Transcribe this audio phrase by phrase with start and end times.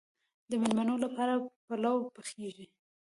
[0.49, 1.33] د میلمنو لپاره
[1.67, 2.65] پلو پخیږي.